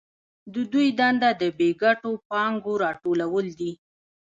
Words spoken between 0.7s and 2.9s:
دوی دنده د بې ګټو پانګو